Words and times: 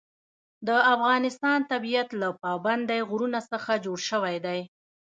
د 0.67 0.69
افغانستان 0.93 1.59
طبیعت 1.71 2.09
له 2.21 2.27
پابندی 2.43 2.99
غرونه 3.09 3.39
څخه 3.51 3.71
جوړ 3.85 3.97
شوی 4.09 4.35
دی. 4.45 4.59